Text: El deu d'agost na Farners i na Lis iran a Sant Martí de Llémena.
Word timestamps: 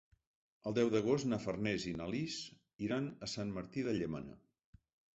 El 0.71 0.75
deu 0.77 0.89
d'agost 0.95 1.27
na 1.33 1.39
Farners 1.43 1.87
i 1.93 1.95
na 2.01 2.09
Lis 2.15 2.39
iran 2.89 3.13
a 3.29 3.33
Sant 3.37 3.55
Martí 3.61 3.89
de 3.91 3.99
Llémena. 4.03 4.39